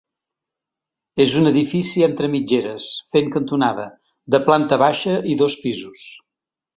[1.25, 3.85] És un edifici entre mitgeres, fent cantonada,
[4.37, 6.03] de planta baixa i dos pisos.